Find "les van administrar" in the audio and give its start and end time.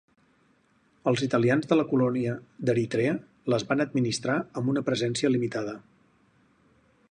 3.55-4.41